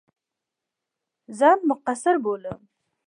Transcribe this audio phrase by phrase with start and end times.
[1.37, 2.61] ځان مقصِر بولم.